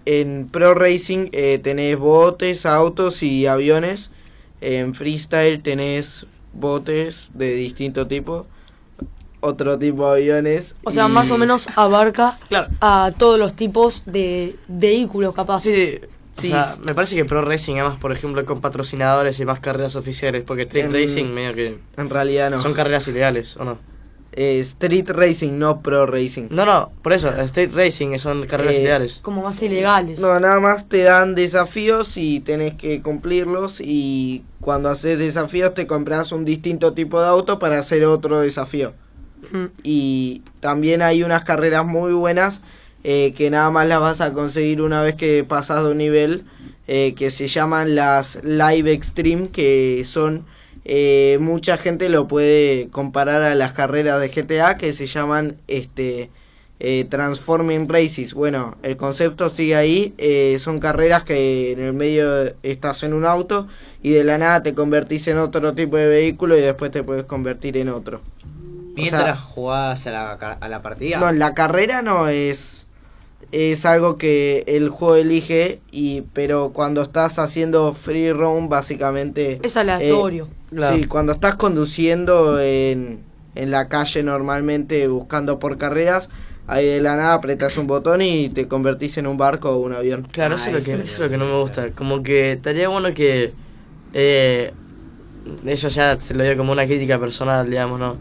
[0.05, 4.09] en Pro Racing eh, tenés botes, autos y aviones.
[4.61, 8.45] En Freestyle tenés botes de distinto tipo.
[9.39, 10.75] Otro tipo de aviones.
[10.83, 12.69] O sea, y- más o menos abarca Claro.
[12.81, 15.61] a todos los tipos de vehículos capaz.
[15.61, 15.99] Sí, sí.
[16.37, 19.45] Sí, o sea, s- me parece que Pro Racing, además, por ejemplo, con patrocinadores y
[19.45, 20.43] más carreras oficiales.
[20.45, 21.79] Porque Street En- Racing, medio que.
[21.97, 22.61] En realidad no.
[22.61, 23.77] Son carreras ilegales, ¿o no?
[24.39, 26.47] Eh, Street Racing, no Pro Racing.
[26.51, 29.19] No, no, por eso, Street Racing son carreras Eh, ilegales.
[29.23, 30.19] Como más ilegales.
[30.19, 35.87] No, nada más te dan desafíos y tenés que cumplirlos y cuando haces desafíos te
[35.87, 38.93] compras un distinto tipo de auto para hacer otro desafío.
[39.51, 39.65] Mm.
[39.83, 42.59] y también hay unas carreras muy buenas
[43.09, 46.43] eh, que nada más las vas a conseguir una vez que pasas de un nivel
[46.89, 50.45] eh, que se llaman las Live Extreme que son
[50.83, 56.31] eh, mucha gente lo puede comparar a las carreras de GTA que se llaman este
[57.09, 63.13] Transforming Races bueno el concepto sigue ahí son carreras que en el medio estás en
[63.13, 63.69] un auto
[64.03, 67.23] y de la nada te convertís en otro tipo de vehículo y después te puedes
[67.23, 68.19] convertir en otro
[68.95, 71.19] Mientras jugás a la, a la partida.
[71.19, 72.86] no, la carrera no es
[73.51, 79.77] es algo que el juego elige y pero cuando estás haciendo free roam básicamente Es
[79.77, 80.49] aleatorio.
[80.69, 80.95] Claro.
[80.97, 83.19] Sí, cuando estás conduciendo en,
[83.55, 86.29] en la calle normalmente buscando por carreras,
[86.67, 89.93] ahí de la nada apretas un botón y te convertís en un barco o un
[89.93, 90.27] avión.
[90.31, 91.91] Claro, Ah, eso, es lo que, eso es lo que no me gusta.
[91.91, 93.53] Como que estaría bueno que.
[94.13, 94.73] Eh,
[95.65, 98.17] eso ya se lo digo como una crítica personal, digamos, ¿no?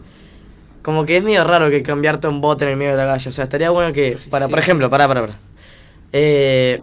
[0.87, 3.27] Como que es medio raro que cambiarte un bot en el medio de la calle.
[3.27, 4.17] O sea, estaría bueno que.
[4.29, 5.37] Para, por ejemplo, para, para, para.
[6.13, 6.81] Eh,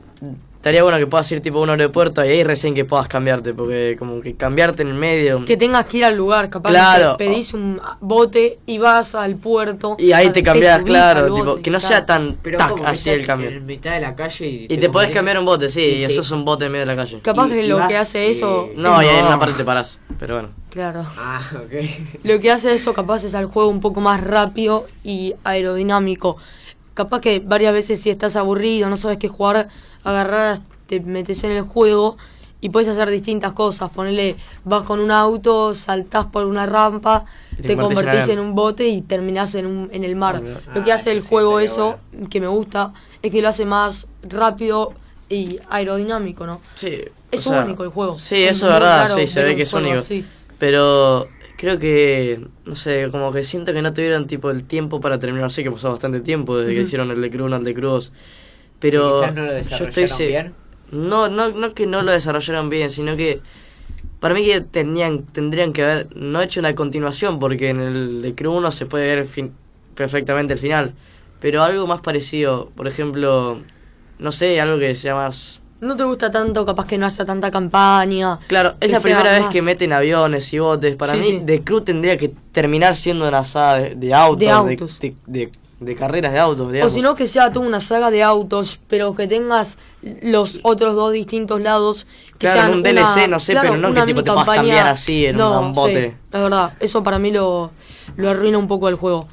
[0.65, 3.53] estaría bueno que puedas ir tipo a un aeropuerto y ahí recién que puedas cambiarte,
[3.53, 5.45] porque como que cambiarte en el medio.
[5.45, 7.19] Que tengas que ir al lugar, capaz Claro.
[7.19, 9.97] que pedís un bote y vas al puerto.
[9.99, 11.95] Y ahí te cambias, claro, tipo, que no claro.
[11.95, 13.51] sea tan Pero tac, así estás el cambio.
[13.51, 15.99] En mitad de la calle y, Y te podés cambiar un bote, sí, y y
[15.99, 16.05] sí.
[16.05, 17.21] eso es un bote en medio de la calle.
[17.21, 18.71] Capaz Y- que lo que hace eso.
[18.75, 20.49] No, y ahí en una parte te parás, pero bueno.
[20.71, 21.05] Claro.
[21.19, 21.73] Ah, ok.
[22.25, 26.39] Lo que hace eso capaz es al juego un poco más rápido y aerodinámico.
[26.95, 29.69] Capaz que varias veces si estás aburrido, no sabes qué jugar,
[30.05, 32.17] agarrar, te metes en el juego
[32.61, 33.91] y puedes hacer distintas cosas.
[33.91, 38.25] Ponele, vas con un auto, saltás por una rampa, Y te te, convertís en convertís
[38.25, 38.47] en, avión.
[38.47, 40.43] un bote y terminás en, un, en el mar.
[40.43, 41.99] Ah, lo que ah, hace el juego eso,
[42.31, 44.95] que me gusta, es que lo hace más rápido
[45.29, 46.61] y aerodinámico, ¿no?
[46.75, 47.01] Sí.
[47.31, 48.17] Es o sea, único el juego.
[48.19, 49.99] Sí, Es eso es verdad, sí, se ve que es único.
[49.99, 50.25] así.
[50.59, 55.19] Pero creo que, no sé, como que siento que no tuvieron tipo el tiempo para
[55.19, 55.51] terminar.
[55.51, 58.13] Sí que pasó bastante tiempo desde que hicieron el de Cruz al de Cruz.
[58.91, 60.55] Pero quizás no lo yo estoy desarrollaron se- bien.
[60.93, 63.41] No, no, no que no lo desarrollaron bien, sino que
[64.21, 68.35] para mí que tenían, tendrían que haber no hecho una continuación, porque en el de
[68.35, 69.53] Crew 1 se puede ver fin-
[69.95, 70.95] perfectamente el final.
[71.41, 73.59] Pero algo más parecido, por ejemplo,
[74.19, 75.61] no sé, algo que sea más...
[75.81, 78.39] No te gusta tanto, capaz que no haya tanta campaña.
[78.47, 80.97] Claro, es la primera vez más- que meten aviones y botes.
[80.97, 81.43] Para Sí, mí, sí.
[81.45, 85.01] The Crew tendría que terminar siendo una saga de, de autos, De de, autos.
[85.01, 85.51] de- de-
[85.85, 86.93] de carreras de autos, O digamos.
[86.93, 89.79] si no, que sea toda una saga de autos, pero que tengas
[90.23, 92.07] los otros dos distintos lados.
[92.39, 94.23] Que Claro, sean en un una- DLC, no sé, claro, pero no una que tipo
[94.25, 94.57] te mini puedas campaña.
[94.77, 96.05] cambiar así en no, un bote.
[96.11, 97.71] sí, es verdad, eso para mí lo,
[98.17, 99.29] lo arruina un poco el juego.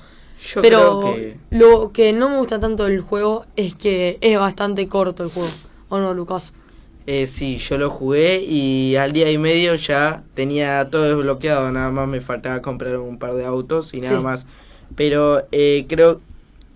[0.53, 4.39] Yo pero creo que lo que no me gusta tanto del juego es que es
[4.39, 5.49] bastante corto el juego.
[5.89, 6.53] ¿O no, Lucas?
[7.07, 11.89] eh, sí, yo lo jugué y al día y medio ya tenía todo desbloqueado, nada
[11.89, 14.23] más me faltaba comprar un par de autos y nada Sí.
[14.23, 14.45] más.
[14.95, 16.21] Pero eh, creo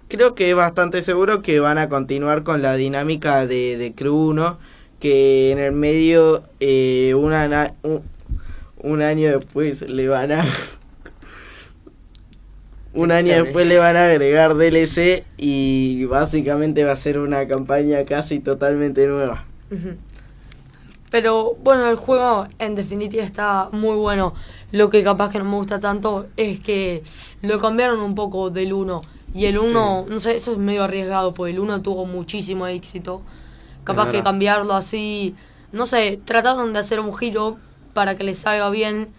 [0.07, 4.15] creo que es bastante seguro que van a continuar con la dinámica de, de Crew
[4.31, 4.59] 1,
[4.99, 8.03] que en el medio eh, una na- un,
[8.77, 10.45] un año después le van a
[12.93, 18.05] un año después le van a agregar DLC y básicamente va a ser una campaña
[18.05, 19.45] casi totalmente nueva.
[21.09, 24.33] Pero bueno, el juego en definitiva está muy bueno.
[24.71, 27.03] Lo que capaz que no me gusta tanto es que
[27.41, 29.01] lo cambiaron un poco del 1.
[29.35, 33.21] Y el 1, no sé, eso es medio arriesgado, porque el 1 tuvo muchísimo éxito.
[33.83, 35.35] Capaz que cambiarlo así,
[35.73, 37.57] no sé, trataron de hacer un giro
[37.93, 39.09] para que les salga bien,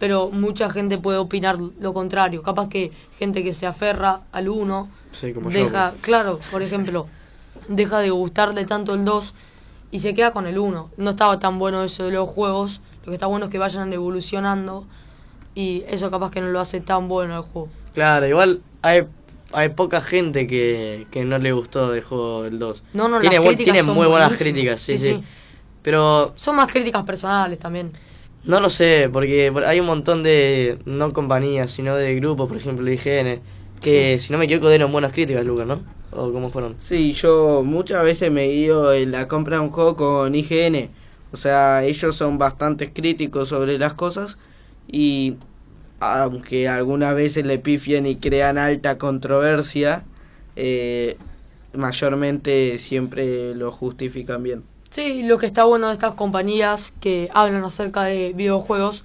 [0.00, 2.42] pero mucha gente puede opinar lo contrario.
[2.42, 7.06] Capaz que gente que se aferra al 1 Sí, yo, deja, claro, por ejemplo,
[7.68, 9.34] deja de gustarle tanto el 2
[9.90, 10.90] y se queda con el 1.
[10.96, 13.92] No estaba tan bueno eso de los juegos, lo que está bueno es que vayan
[13.92, 14.86] evolucionando
[15.54, 17.68] y eso capaz que no lo hace tan bueno el juego.
[17.94, 19.06] Claro, igual hay,
[19.52, 22.82] hay poca gente que, que no le gustó el juego del 2.
[22.92, 24.38] No, no, tiene, las bu- críticas tiene son muy buenas buenísimas.
[24.38, 25.24] críticas, sí, Sí, sí, sí.
[25.82, 27.92] Pero Son más críticas personales también.
[28.44, 32.56] no lo sé, porque por- hay un montón de, no compañías, sino de grupos, por
[32.56, 33.40] ejemplo, IGN,
[33.80, 35.80] que si no me equivoco dieron buenas críticas, Lucas, ¿no?
[36.12, 36.76] ¿O cómo fueron?
[36.78, 40.90] Sí, yo muchas veces me guío en la compra de un juego con IGN.
[41.32, 44.38] O sea, ellos son bastante críticos sobre las cosas
[44.88, 45.34] y
[46.00, 50.04] aunque algunas veces le pifien y crean alta controversia,
[50.56, 51.16] eh,
[51.72, 54.64] mayormente siempre lo justifican bien.
[54.90, 59.04] Sí, lo que está bueno de estas compañías que hablan acerca de videojuegos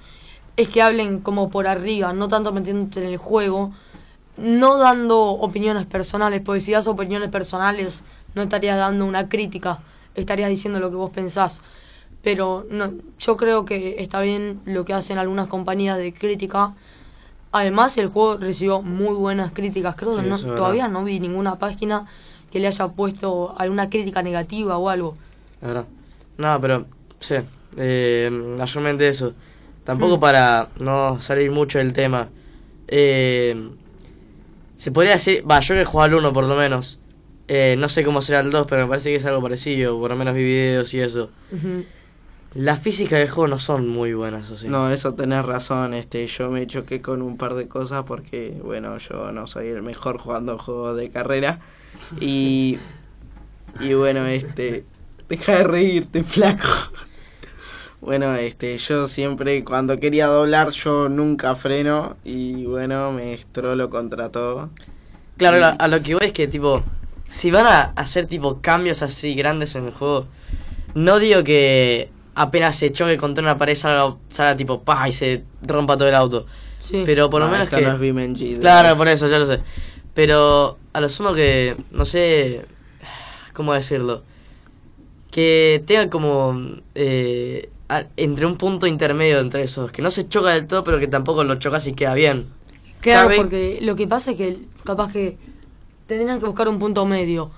[0.57, 3.73] es que hablen como por arriba, no tanto metiéndote en el juego,
[4.37, 8.03] no dando opiniones personales, porque si das opiniones personales
[8.35, 9.79] no estarías dando una crítica,
[10.15, 11.61] estarías diciendo lo que vos pensás.
[12.23, 16.73] Pero no, yo creo que está bien lo que hacen algunas compañías de crítica.
[17.51, 19.95] Además, el juego recibió muy buenas críticas.
[19.95, 22.05] Creo Sí, no- todavía no vi ninguna página
[22.51, 25.17] que le haya puesto alguna crítica negativa o algo.
[25.61, 25.85] La verdad.
[26.37, 26.85] No, pero,
[27.19, 27.35] sí,
[27.77, 29.33] eh, mayormente eso.
[29.83, 30.19] Tampoco Hmm.
[30.19, 32.29] para no salir mucho del tema.
[32.87, 33.69] Eh,
[34.77, 36.99] se podría decir, va, yo que he jugado al 1 por lo menos.
[37.47, 40.11] Eh, no sé cómo será el 2, pero me parece que es algo parecido, por
[40.11, 41.29] lo menos vi videos y eso.
[41.51, 41.83] Ujú.
[42.53, 44.67] Las físicas del juego no son muy buenas, o sí.
[44.67, 48.97] No, eso tenés razón, este, yo me choqué con un par de cosas porque, bueno,
[48.97, 51.59] yo no soy el mejor jugando juegos de carrera
[52.19, 52.77] y,
[53.79, 54.83] y bueno, este,
[55.29, 56.67] deja de reírte, flaco.
[58.01, 64.29] Bueno, este, yo siempre cuando quería doblar yo nunca freno y bueno, me estrolo contra
[64.29, 64.71] todo.
[65.37, 66.83] Claro, Y- a, a lo que voy es que, tipo,
[67.27, 70.25] si van a hacer, tipo, cambios así grandes en el juego,
[70.95, 75.43] no digo que apenas se choque contra una pared salga, salga tipo, pa, y se
[75.61, 76.45] rompa todo el auto.
[76.79, 77.03] Sí.
[77.05, 77.81] Pero por lo Ah, menos que...
[77.81, 77.99] no es
[78.59, 79.59] Claro, por eso, ya lo sé.
[80.13, 82.65] Pero a lo sumo que, no sé,
[83.53, 84.23] ¿cómo decirlo?
[85.29, 86.59] que tenga como
[86.95, 90.99] eh, a- entre un punto intermedio entre esos, que no se choca del todo, pero
[90.99, 92.47] que tampoco lo chocas y queda bien.
[92.99, 95.37] Claro, porque lo que pasa es que capaz que
[96.07, 97.51] tendrían que buscar un punto medio.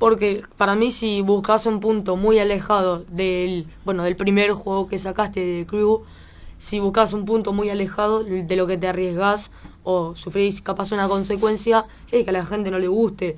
[0.00, 4.98] Porque para mí si buscas un punto muy alejado del, bueno, del primer juego que
[4.98, 6.04] sacaste de Crew,
[6.56, 9.50] si buscas un punto muy alejado de lo que te arriesgas
[9.84, 13.36] o sufrís capaz una consecuencia, es que a la gente no le guste.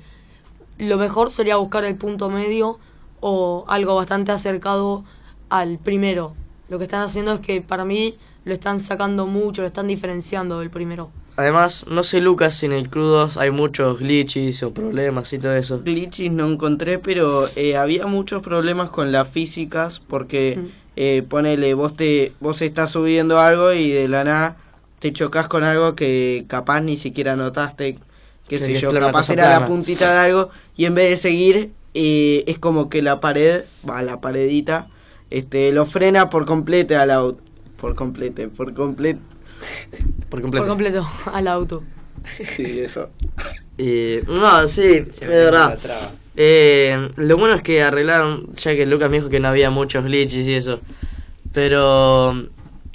[0.77, 2.79] Lo mejor sería buscar el punto medio
[3.19, 5.03] o algo bastante acercado
[5.49, 6.33] al primero.
[6.69, 10.59] Lo que están haciendo es que para mí lo están sacando mucho, lo están diferenciando
[10.59, 11.11] del primero.
[11.35, 15.55] Además, no sé Lucas, si en el Crudos hay muchos glitches o problemas y todo
[15.55, 15.81] eso.
[15.83, 20.67] Glitches no encontré, pero eh, había muchos problemas con las físicas porque Mm.
[20.95, 24.57] eh, ponele, vos te vos estás subiendo algo y de la nada
[24.99, 27.97] te chocas con algo que capaz ni siquiera notaste,
[28.47, 31.17] qué Sí, sé que yo, capaz era la puntita de algo y en vez de
[31.17, 34.87] seguir eh, es como que la pared, va la paredita,
[35.31, 37.41] este lo frena por completo al auto,
[37.77, 39.19] por completo, por completo,
[40.29, 40.63] Por completo.
[40.65, 41.83] Por completo, al auto.
[42.25, 43.09] sí, eso.
[43.77, 45.77] Y, no, sí, es verdad.
[46.35, 50.03] Eh, lo bueno es que arreglaron, ya que Lucas me dijo que no había muchos
[50.05, 50.79] glitches y eso.
[51.51, 52.31] Pero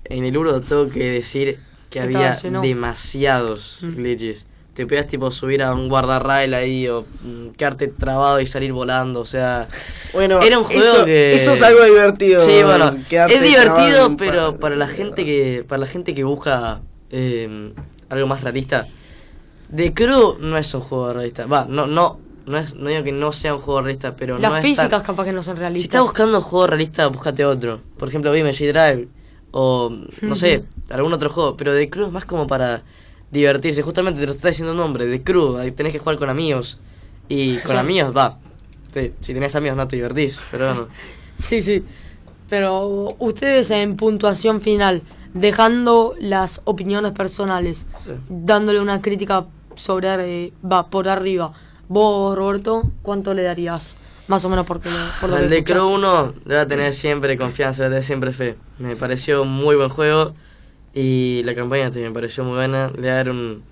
[0.05, 1.61] en el Uro tengo que decir
[1.91, 2.61] que Estaba había lleno.
[2.63, 3.95] demasiados Mm.
[3.95, 4.47] glitches.
[4.79, 9.19] Te podías tipo subir a un guardarrail ahí o mm, quedarte trabado y salir volando,
[9.21, 9.67] o sea...
[10.13, 12.41] Bueno, Era un juego eso, que- eso es algo divertido.
[12.43, 16.81] Sí, bueno, es divertido, pero par- para la gente que para la gente que busca
[17.11, 17.73] eh,
[18.09, 18.87] algo más realista,
[19.75, 21.47] The Crew no es un juego realista.
[21.47, 24.51] Va, no no no es no digo que no sea un juego realista, pero Las
[24.51, 25.87] no es físicas tan- capaz que no son Si realistas.
[25.89, 27.81] estás buscando un juego realista, búscate otro.
[27.99, 29.09] Por ejemplo, BMG Drive
[29.51, 32.83] o no sé, algún otro juego, pero The Crew es más como para
[33.31, 33.83] divertirse.
[33.83, 36.79] Justamente te lo está diciendo el nombre, Crew, ahí tenés que jugar con amigos
[37.29, 37.77] y con Sí.
[37.77, 38.39] amigos, va.
[38.93, 40.89] te- si tenés amigos no te divertís, pero bueno.
[41.39, 41.85] Sí, sí.
[42.49, 45.03] Pero ustedes en puntuación final,
[45.35, 48.11] dejando las opiniones personales, Sí.
[48.31, 50.09] dándole una crítica sobre,
[50.47, 51.53] eh, va, por arriba.
[51.89, 53.95] Vos, Roberto, ¿cuánto le darías?
[54.27, 54.89] Más o menos porque
[55.21, 55.65] por lo que de.
[55.65, 58.57] Crow 1 debe tener siempre confianza, debe tener siempre fe.
[58.79, 60.33] Me pareció un muy buen juego
[61.01, 62.89] y la campaña también me pareció muy buena.
[62.89, 63.63] Le voy a dar un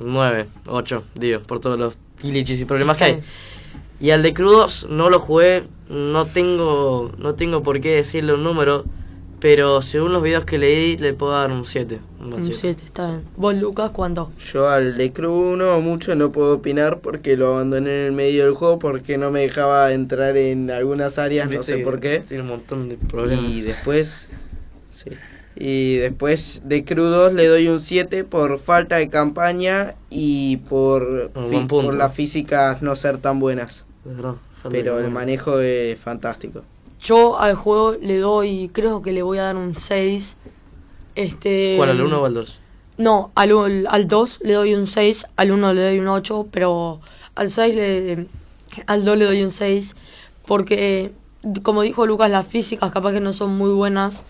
[0.00, 3.20] 9, 8, digo, por todos los glitches y problemas que hay.
[3.98, 8.44] Y al de 2 no lo jugué, no tengo, no tengo por qué decirle un
[8.44, 8.84] número,
[9.40, 11.98] pero según los videos que leí le puedo dar un 7.
[12.20, 13.24] Un 7, está bien.
[13.36, 14.30] ¿Vos, Lucas, cuánto?
[14.52, 18.44] Yo al de Crew 1 mucho no puedo opinar porque lo abandoné en el medio
[18.44, 22.20] del juego porque no me dejaba entrar en algunas áreas, no sé por qué.
[22.20, 23.46] Tiene un montón de problemas.
[23.46, 24.28] Y después...
[24.88, 25.10] Sí.
[25.64, 31.30] Y después de 2 le doy un 7 por falta de campaña y por,
[31.68, 33.86] por las físicas no ser tan buenas.
[34.04, 34.34] Verdad,
[34.68, 36.62] Pero el manejo es fantástico.
[37.00, 40.36] Yo al juego le doy, creo que le voy a dar un 6.
[41.14, 42.58] Este, ¿Cuál, al 1 o al 2?
[42.98, 47.00] No, al, al 2 le doy un 6, al 1 le doy un 8, pero
[47.36, 48.26] al 6 le,
[48.88, 49.94] al 2 le doy un 6,
[50.44, 51.12] porque
[51.62, 54.24] como dijo Lucas, las físicas capaz que no son muy buenas.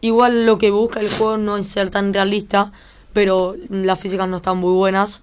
[0.00, 2.72] Igual lo que busca el juego no es ser tan realista,
[3.12, 5.22] pero las físicas no están muy buenas.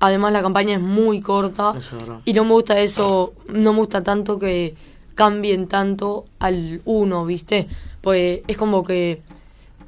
[0.00, 2.20] Además la campaña es muy corta Eso es verdad.
[2.24, 4.76] y no me gusta eso, no me gusta tanto que
[5.16, 7.66] cambien tanto al 1, ¿viste?
[8.00, 9.22] Pues es como que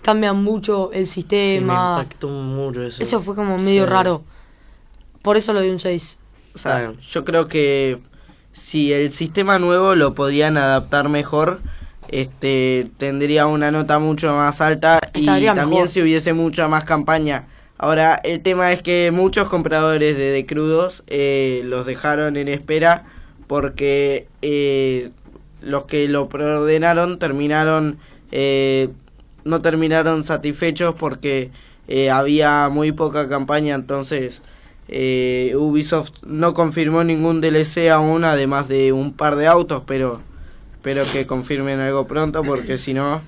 [0.03, 1.97] cambian mucho el Sí, me sistema.
[2.01, 3.03] impactó mucho eso.
[3.03, 3.91] Eso fue como medio Sí.
[3.91, 4.23] raro.
[5.23, 6.17] Por eso lo di un 6.
[6.55, 8.01] O sea, yo creo que
[8.51, 11.61] si el sistema nuevo lo podían adaptar mejor,
[12.11, 15.89] este tendría una nota mucho más alta y también mejor.
[15.89, 17.47] si hubiese mucha más campaña.
[17.79, 23.05] Ahora, el tema es que muchos compradores de, de crudos eh, los dejaron en espera
[23.47, 25.11] porque eh,
[25.63, 27.99] los que lo preordenaron terminaron
[28.33, 28.89] eh,
[29.45, 31.51] no terminaron satisfechos porque
[31.89, 34.43] eh, había muy poca campaña entonces
[34.89, 40.21] eh, Ubisoft no confirmó ningún DLC aún además de un par de autos pero
[40.81, 43.21] espero que confirmen algo pronto porque si no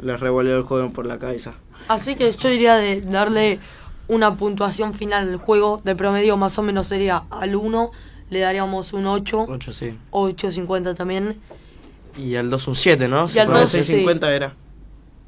[0.00, 1.54] les revolvió el juego por la cabeza
[1.88, 3.58] Así que yo diría de darle
[4.06, 5.80] una puntuación final al juego.
[5.84, 7.90] De promedio más o menos sería al 1,
[8.30, 9.92] le daríamos un 8, 8, sí.
[10.12, 11.36] 8.50 también.
[12.16, 13.26] Y al 2 un 7, ¿no?
[13.34, 13.78] Y al Bueno, dos, sí.
[13.78, 14.54] 650 era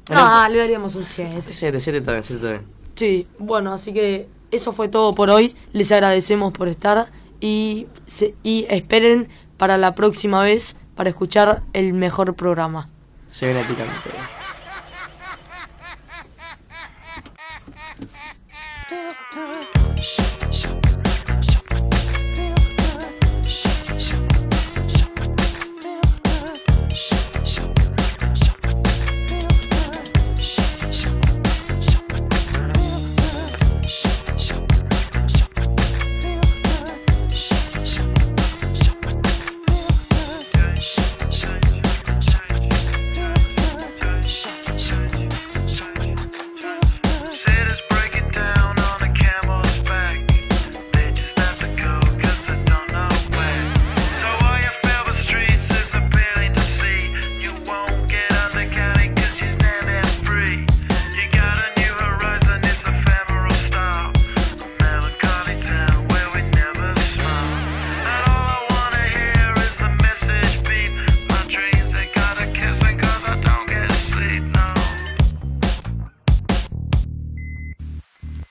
[0.09, 1.43] Ah, le daríamos un 7.
[1.51, 2.65] 7, 7 también, 7 también.
[2.95, 5.53] Sí, bueno, así que eso fue todo por hoy.
[5.73, 7.11] Les agradecemos por estar
[7.41, 12.89] y, se- y esperen para la próxima vez para escuchar el mejor programa.
[13.29, 14.09] Se picante.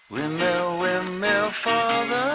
[0.08, 2.25] Windmill, windmill for the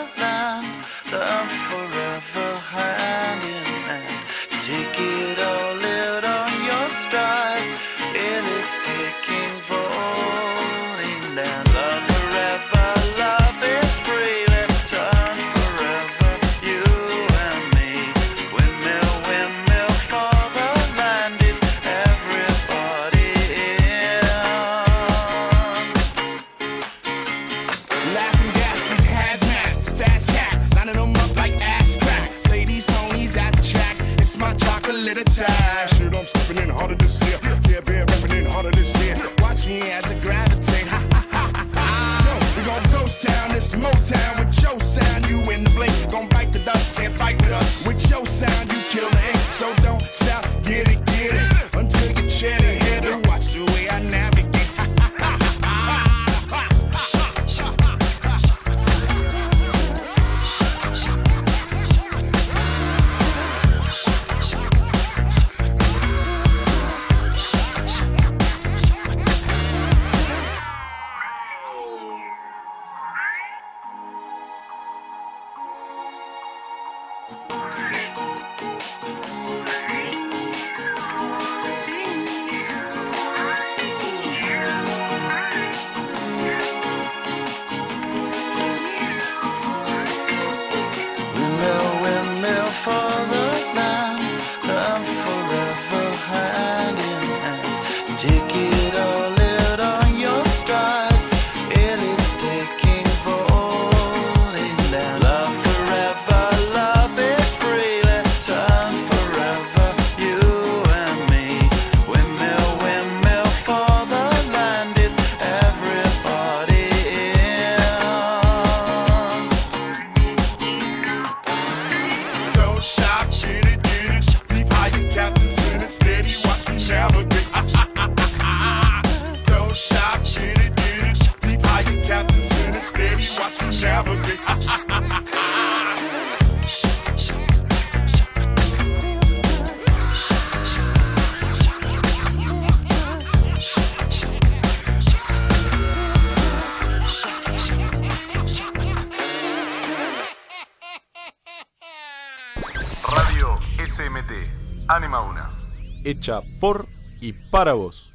[156.11, 156.87] Hecha por
[157.21, 158.10] y para vos.